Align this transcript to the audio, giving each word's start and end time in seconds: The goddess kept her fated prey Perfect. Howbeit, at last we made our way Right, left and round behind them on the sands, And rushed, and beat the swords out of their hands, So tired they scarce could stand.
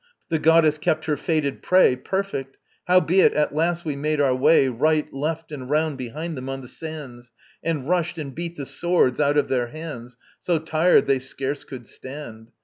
The 0.29 0.39
goddess 0.39 0.79
kept 0.79 1.05
her 1.05 1.15
fated 1.15 1.61
prey 1.61 1.95
Perfect. 1.95 2.57
Howbeit, 2.85 3.33
at 3.33 3.53
last 3.53 3.85
we 3.85 3.95
made 3.95 4.19
our 4.19 4.33
way 4.33 4.67
Right, 4.67 5.07
left 5.13 5.51
and 5.51 5.69
round 5.69 5.99
behind 5.99 6.35
them 6.35 6.49
on 6.49 6.61
the 6.61 6.67
sands, 6.67 7.31
And 7.63 7.87
rushed, 7.87 8.17
and 8.17 8.33
beat 8.33 8.55
the 8.55 8.65
swords 8.65 9.19
out 9.19 9.37
of 9.37 9.47
their 9.47 9.67
hands, 9.67 10.17
So 10.39 10.57
tired 10.57 11.05
they 11.05 11.19
scarce 11.19 11.63
could 11.63 11.85
stand. 11.85 12.49